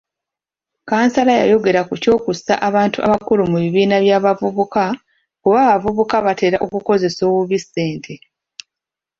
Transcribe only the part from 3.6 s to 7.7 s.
bibiina by'abavubuka kuba abavubuka batera okukozesa obubi